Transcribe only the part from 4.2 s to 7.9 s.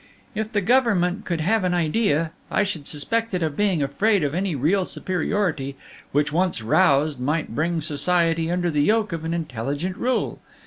of any real superiority, which, once roused, might bring